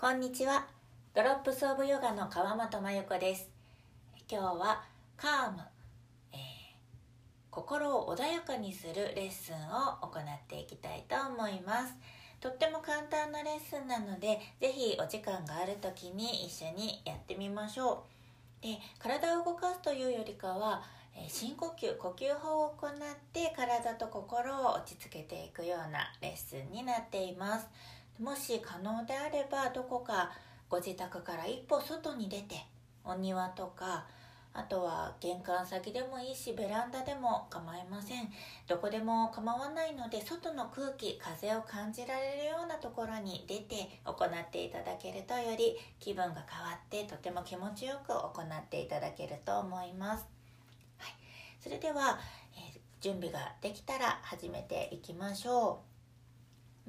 [0.00, 0.66] こんにちは。
[1.14, 3.50] ドロップスオブヨガの川本真由子です。
[4.30, 4.82] 今日は
[5.14, 5.58] カーム、
[6.32, 6.38] えー、
[7.50, 11.92] 心を穏やかにするレッスンを行っていきたいと思います。
[12.40, 18.06] とっても簡単なレッスンなので是非お時間がある時に一緒にやってみましょ
[18.62, 18.64] う。
[18.64, 20.82] で体を動かすというよりかは
[21.28, 22.90] 深呼吸呼吸法を行っ
[23.34, 27.68] て体と心を落ち着けていくようなレッスンになっています。
[28.20, 30.30] もし可能であればどこか
[30.68, 32.56] ご自宅から一歩外に出て
[33.02, 34.04] お庭とか
[34.52, 38.28] あとは玄関先でもいいしベランダでも構いません。
[38.66, 50.26] どこでも構わないので外の空気風を感じられるようなところに出て行っていただけるとより気分が変わってとても気持ちよく行っていただけると思います、
[50.98, 51.14] はい、
[51.60, 52.18] それでは、
[52.54, 55.89] えー、準備ができたら始めていきましょう。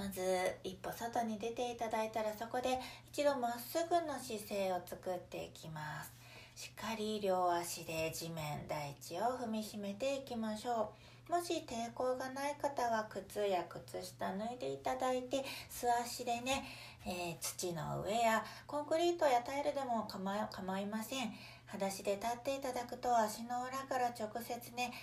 [0.00, 0.22] まず
[0.64, 2.80] 一歩外に出ていただいたらそこで
[3.12, 6.10] 一度まっすぐの姿勢を作っていきます。
[6.56, 10.94] しっかり両足で地面大地を踏みしめていきましょ
[11.28, 11.32] う。
[11.32, 16.64] もし抵抗がない方は靴や靴下脱いでいただいて素足でね、
[17.04, 21.30] えー、土の上やコンクリートやタイルでも構いません。
[21.66, 24.94] 裸足で立っていただくと足の裏から直接ね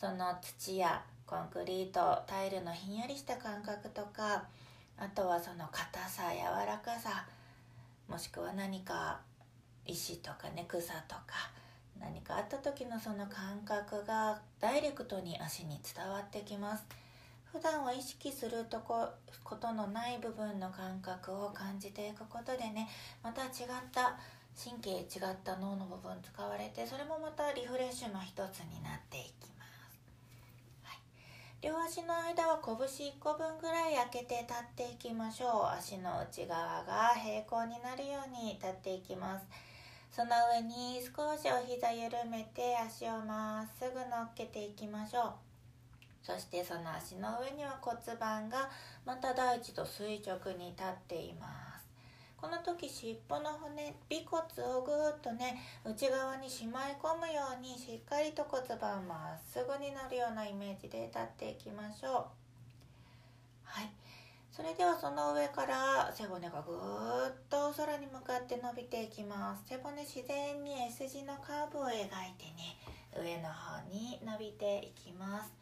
[0.00, 4.44] その土やコンクリートタイルのひんやりした感覚とか
[4.96, 7.26] あとはその硬さ柔らかさ
[8.08, 9.20] もしくは何か
[9.84, 11.50] 石とかね草とか
[12.00, 16.84] 何かあった時のその感覚がダイレクトに足に伝わってきます。
[17.52, 19.08] 普段は意識するとこ
[19.42, 22.88] ことのない部分の感覚を感じていくことでね
[23.22, 23.50] また違っ
[23.90, 24.18] た
[24.58, 29.37] 神経違った脳の部分使われてそれもまたリフレッシュの一つになっていきます、はい、
[31.60, 35.76] 両足の間は拳1個分ぐらい開けて立っていきましょう。
[35.76, 39.44] 足の内側が平行になるように立っていきます。
[40.12, 45.32] その上に少しお膝緩めて足をまっすぐ乗っけていきましょう。
[46.22, 48.70] そしてその足の上には骨盤が
[49.04, 51.67] また大地と垂直に立っています。
[52.40, 62.12] この時尻尾の骨尾骨をぐーっとね内側にしまい込むようにしっかりと骨盤まっすぐになるようなイメージで立っていきましょう。
[63.64, 63.90] はい。
[64.52, 69.64] それではその上から背骨がぐーっと空に向かって伸びていきます。
[69.68, 72.06] 背骨自然に S 字のカーブを描い
[72.38, 72.78] てね
[73.16, 75.52] 上の方に伸びていきます。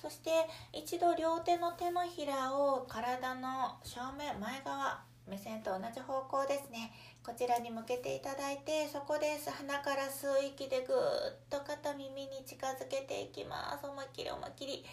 [0.00, 0.30] そして
[0.72, 6.92] 一度両手の手のひらを体の正面前側目線と同じ方向ですね。
[7.24, 13.86] こちらに向けていただいてそこです鼻から吸う息でぐーっと肩耳に近づけていきます。
[13.86, 14.84] 思いっきり思いっきり。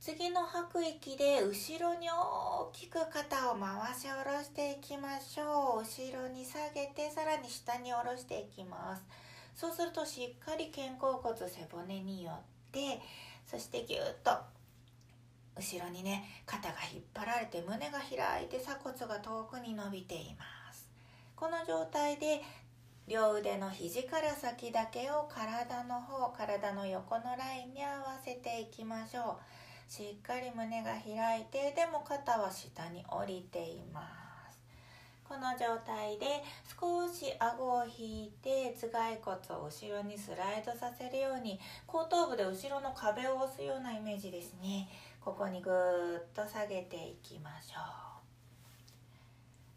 [0.00, 5.82] 次の吐く息で後ろに大きく肩を回し下ろしていきましょう。
[5.82, 9.02] 後ろに下げてさらに下に下ろしていきます。
[9.56, 12.34] そうするとしっかり肩甲骨背骨に寄っ
[12.70, 13.00] て
[13.44, 14.30] そしてぎゅっと
[15.58, 20.88] 後ろにね肩が引っ張られて胸が開いて鎖骨が遠くに伸びています。
[21.34, 22.42] この状態で
[23.08, 29.38] 両腕の肘から先だけを体の方体の横のラインに合わせていきましょ
[29.88, 29.92] う。
[29.92, 34.27] しっかり胸が開いてでも肩は下に降りています。
[35.28, 36.42] この状態で
[36.80, 44.88] 少し顎を引いて頭蓋骨を後ろにスライドさせるように後頭部で後ろの壁を押すようなイメージですね。
[45.20, 47.80] ここにぐーっと下げていきましょ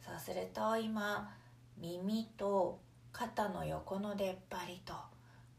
[0.04, 0.06] う。
[0.06, 1.30] そうすると今
[1.78, 2.80] 耳と
[3.12, 4.94] 肩の横の出っ張りと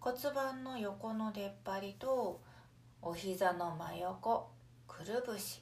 [0.01, 2.41] 骨盤の横の出っ張りと
[3.03, 4.49] お膝の真横
[4.89, 5.61] くるぶし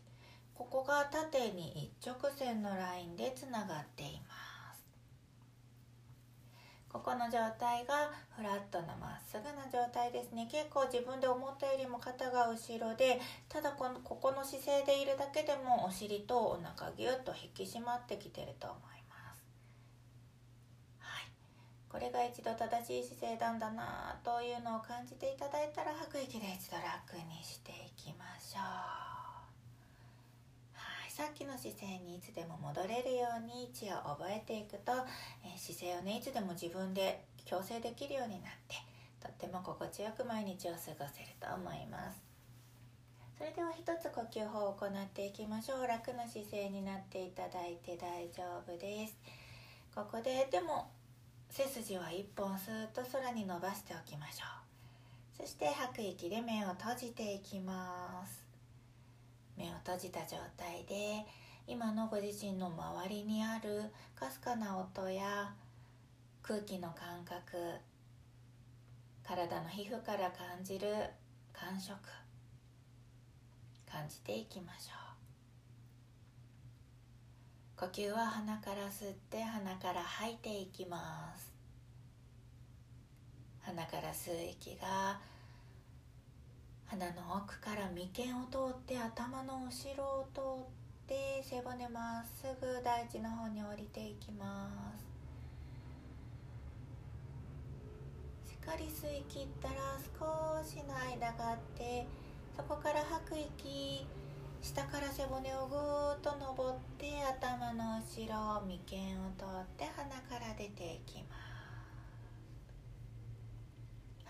[0.61, 4.85] ここが縦に一直線のラインでつながっています。
[6.93, 10.47] ここの状態がフラットなまっすぐな状態ですね。
[10.53, 19.43] 結構自分で思ったよりも肩が後ろでただこのここの姿勢でいるだけでもお尻とお腹ぎゅっと引き締まってきてると思います。
[21.89, 28.61] これが一度正しい姿勢なんだなというのを感じていただいたら吐く息で一度楽にしていきましょ
[29.07, 29.10] う。
[31.21, 35.05] さっきの姿勢にいつでも戻れるように位置を覚えていくと、
[35.45, 38.81] えー、姿勢をねいつでも自分で矯正できるようになって
[39.21, 42.25] とっても心地よく毎日を過ごせると思います。
[43.37, 45.87] それでは一つ呼吸法を行っていきましょう。
[45.87, 49.13] 楽な姿勢になっていただいて大丈夫です。
[49.95, 50.89] ここででも
[51.51, 54.45] 背筋は一本スーッと空に伸ばしておきましょ
[55.37, 55.45] う。
[55.45, 58.50] そして吐く息で目を閉じていきます。
[59.61, 61.27] 目を閉じた状態で
[61.67, 63.83] 今のご自身の周りにある
[64.15, 65.53] かすかな音や
[66.43, 67.59] 空気の感覚
[69.23, 70.89] 体の皮膚から感じる
[71.53, 71.99] 感触
[73.91, 74.93] 感じていきましょ
[77.77, 77.81] う。
[77.81, 81.53] 呼吸は鼻から吸って鼻から吐いていきます。
[83.61, 85.19] 鼻から吸う息が
[86.91, 90.65] 鼻の奥から眉間を通って頭の後ろを通っ
[91.07, 95.07] て背骨まっすぐ大地の方に降りていきます。
[98.51, 102.09] しっかり吸い切ったら少しの間があって
[102.57, 104.05] そこから吐く息
[104.61, 111.41] 下から背骨をぐーっと登って頭の後ろ眉間を通って鼻から出ていきます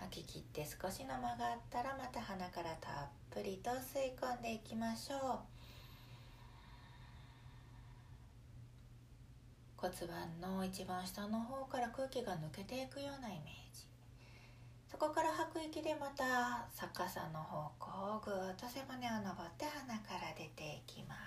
[0.11, 2.93] き切って少しの間があったらまた鼻からたっ
[3.31, 5.39] ぷりと吸い込んでいきましょう。
[9.77, 13.85] 骨盤の一番下の方から空気が抜けていくようなイメージ。
[14.91, 21.21] そこから吐く息でまた逆さの方向をぐーっと背骨を登って鼻から出ていきます。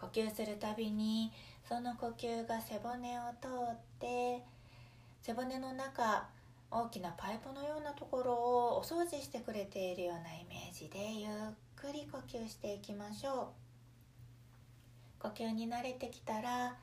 [0.00, 1.32] 呼吸するたびに
[1.68, 4.42] その呼吸が背骨を通って
[5.20, 6.26] 背骨の中
[6.74, 11.30] 大きなパイプのようなところをお掃除してくれているようなイメージでゆっ
[11.76, 13.52] くり呼吸していきましょ
[15.20, 15.22] う。
[15.22, 16.74] 呼吸に慣れてきたら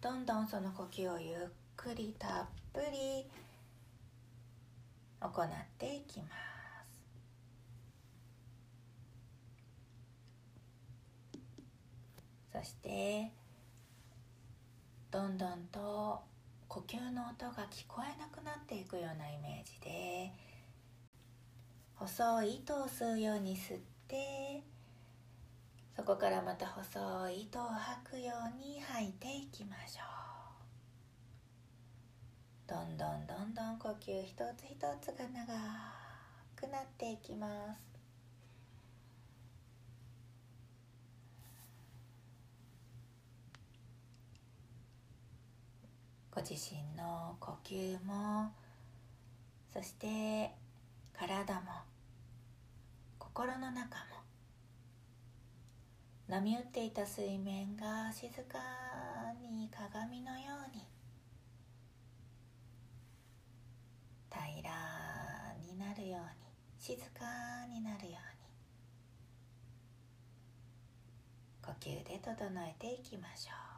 [0.00, 1.38] どんどんその呼吸をゆっ
[1.76, 3.30] くりたっぷり
[5.20, 5.48] 行っ
[5.78, 6.32] ていきます。
[12.52, 13.30] そして
[15.12, 16.31] どんどんと
[16.72, 20.32] 呼吸の音が聞こえなくなっていくようなイメージで
[21.96, 23.78] 細い糸を吸うように吸っ
[24.08, 24.62] て
[25.94, 30.00] そこからまた細い糸を吐くように吐いていきましょ
[32.66, 32.70] う。
[32.70, 35.44] どんどんどんどん呼吸一つ一つが長
[36.56, 37.91] くなっていきます。
[46.34, 48.50] ご自身の呼吸も
[49.70, 50.50] そして
[51.12, 51.60] 体も
[53.18, 54.22] 心の中も
[56.28, 58.58] 波打っていた水面が静か
[59.42, 60.82] に鏡のように
[64.30, 64.40] 平
[64.70, 66.26] らになるように
[66.78, 68.16] 静かになるように
[71.62, 73.71] 呼吸で整えていきましょう。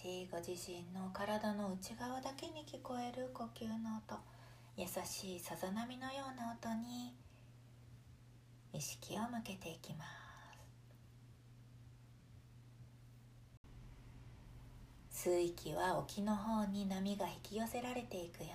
[0.00, 4.18] しご自身の体の内側だけに聞こえる呼吸の音。
[4.78, 7.12] 優しいさざ波のような音に
[8.72, 10.06] 意識を向けていきま
[15.12, 15.28] す。
[15.28, 18.46] 吸う息は沖の方に波が引き寄せられていくよ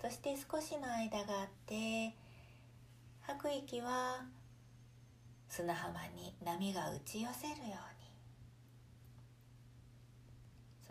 [0.00, 0.10] うに。
[0.10, 2.12] そして少しの間があって
[3.20, 4.24] 吐く息は
[5.48, 8.01] 砂浜に波が打ち寄せるように。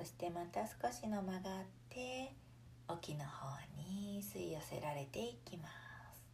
[0.01, 2.33] そしてまた少しの間があって
[2.87, 6.25] 沖の方に吸い寄せられていきます、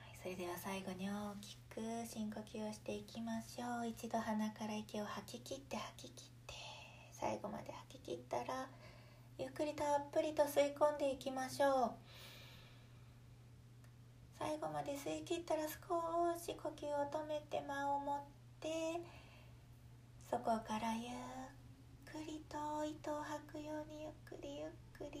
[0.00, 1.80] はい、それでは最後に大きく
[2.12, 3.86] 深呼吸をしていきましょう。
[3.86, 6.54] 一度鼻から息を吐き切って吐き切って
[7.12, 8.66] 最後まで吐き切ったら
[9.38, 12.05] ゆっくりたっぷりと吸い込んでいきましょう。
[14.38, 15.68] 最後まで吸い切ったら少
[16.38, 18.20] し呼吸を止めて間を持っ
[18.60, 18.68] て
[20.30, 21.12] そこからゆっ
[22.04, 24.68] くりと糸を吐くようにゆっくりゆっ
[25.08, 25.20] くり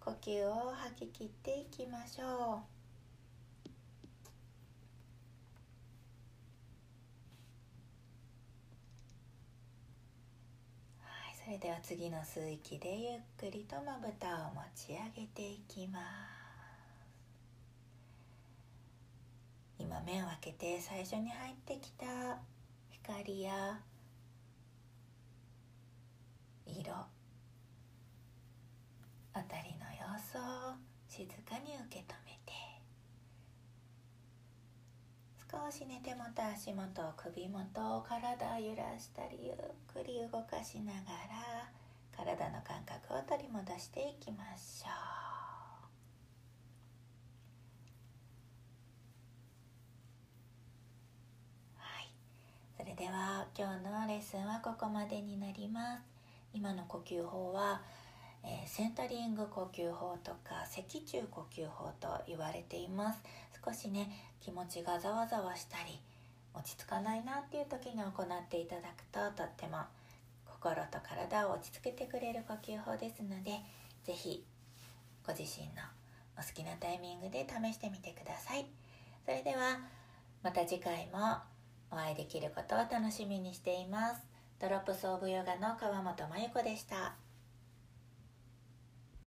[0.00, 2.78] 呼吸を吐き切っていきましょう。
[11.44, 15.98] それでは次の吸う息でゆっくりとまぶたを持ち上げていきま
[16.34, 16.37] す。
[19.78, 22.38] 今目を開けて最初に入ってきた
[22.90, 23.80] 光や
[26.66, 26.92] 色
[29.32, 30.74] あたりの様子を
[31.08, 32.52] 静かに受け止めて
[35.50, 39.54] 少し寝てもた足元首元体を揺らしたりゆっ
[39.92, 40.98] くり動かしなが
[41.30, 41.70] ら
[42.16, 45.18] 体の感覚を取り戻していきましょう
[52.84, 56.02] ででは今日のレッスンはここまでになります。
[56.52, 57.80] 今の呼吸法は、
[58.44, 63.20] えー、センタリング呼吸法とか脊柱呼吸法と言われています。
[63.64, 64.10] 少しね
[64.40, 65.98] 気持ちがざわざわしたり
[66.52, 69.78] 落ち着かないなっていう時に行っていただくととっても
[70.44, 73.60] 心と体を落ち着けてくれる呼吸法ですので
[74.04, 74.44] 是非
[75.26, 75.72] ご自身の
[76.36, 78.66] お好きなタイミングで試してみてください
[79.24, 79.80] それでは
[80.42, 81.38] また次回も
[81.90, 84.22] お会いできることを楽しみにしています
[84.60, 87.27] ドロップスオブヨガの川本真由子でした。